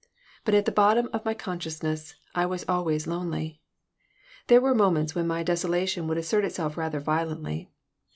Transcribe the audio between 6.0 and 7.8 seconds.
would assert itself rather violently.